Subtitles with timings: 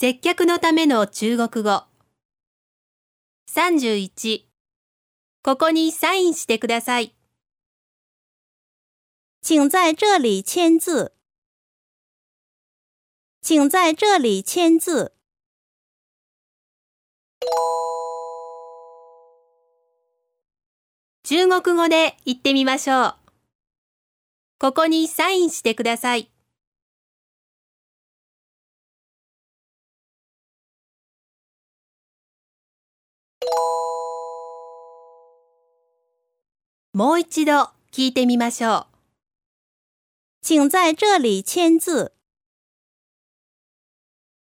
[0.00, 1.84] 接客のための中国語。
[3.54, 4.44] 31。
[5.42, 7.14] ここにサインしてください。
[9.42, 11.12] 请在这里签字。
[13.42, 15.12] 请在这里签字。
[21.24, 23.16] 中国語で言ってみましょう。
[24.58, 26.30] ここにサインしてください。
[37.00, 38.86] もう一度聞いてみましょう。
[40.42, 42.12] 请在这里签字。